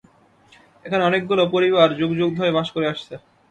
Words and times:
এখানে 0.85 1.03
অনেকগুলা 1.05 1.43
পরিবার 1.53 1.87
যুগযুগ 1.99 2.29
ধরে 2.39 2.51
বাস 2.57 2.67
করে 2.75 2.85
আসছে। 2.93 3.13